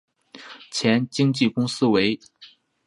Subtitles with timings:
[0.71, 2.19] 前经纪公司为。